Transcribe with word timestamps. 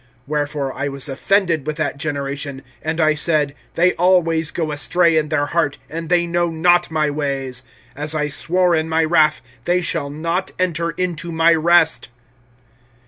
(10)Wherefore, 0.27 0.71
I 0.73 0.87
was 0.87 1.07
offended 1.07 1.67
with 1.67 1.75
that 1.75 1.97
generation; 1.99 2.63
And 2.81 2.99
I 2.99 3.13
said: 3.13 3.53
They 3.75 3.93
always 3.93 4.49
go 4.49 4.71
astray 4.71 5.15
in 5.15 5.29
their 5.29 5.45
heart, 5.45 5.77
And 5.91 6.09
they 6.09 6.25
knew 6.25 6.51
not 6.51 6.89
my 6.89 7.11
ways; 7.11 7.61
(11)As 7.95 8.15
I 8.15 8.29
swore 8.29 8.73
in 8.73 8.89
my 8.89 9.03
wrath, 9.03 9.43
They 9.65 9.81
shall 9.81 10.09
not 10.09 10.49
enter 10.57 10.89
into 10.89 11.31
my 11.31 11.53
rest. 11.53 12.09